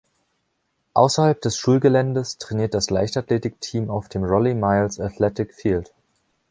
Außerhalb 0.95 1.41
des 1.41 1.59
Schulgeländes 1.59 2.39
trainiert 2.39 2.73
das 2.73 2.89
Leichtathletikteam 2.89 3.91
auf 3.91 4.09
dem 4.09 4.23
Rollie 4.23 4.55
Miles 4.55 4.99
Athletic 4.99 5.53
Field. 5.53 5.93